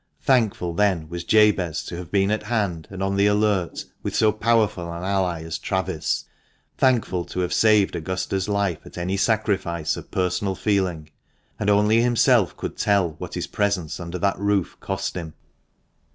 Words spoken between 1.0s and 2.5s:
was Jabez to have been at